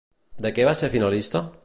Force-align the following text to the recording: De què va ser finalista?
De 0.45 0.51
què 0.55 0.65
va 0.69 0.73
ser 0.81 0.91
finalista? 0.95 1.43